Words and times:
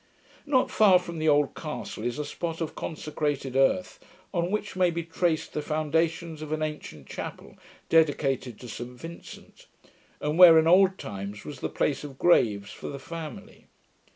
Not 0.47 0.71
far 0.71 0.97
from 0.97 1.19
the 1.19 1.29
old 1.29 1.53
castle 1.53 2.03
is 2.03 2.17
a 2.17 2.25
spot 2.25 2.59
of 2.59 2.73
consecrated 2.73 3.55
earth, 3.55 3.99
on 4.33 4.49
which 4.49 4.75
may 4.75 4.89
be 4.89 5.03
traced 5.03 5.53
the 5.53 5.61
foundations 5.61 6.41
of 6.41 6.51
an 6.51 6.63
ancient 6.63 7.05
chapel, 7.05 7.55
dedicated 7.87 8.59
to 8.61 8.67
St 8.67 8.99
Vincent, 8.99 9.67
and 10.19 10.39
where 10.39 10.57
in 10.57 10.65
old 10.65 10.97
times 10.97 11.45
'was 11.45 11.59
the 11.59 11.69
place 11.69 12.03
of 12.03 12.17
graves' 12.17 12.71
for 12.73 12.87
the 12.87 12.97
family. 12.97 13.67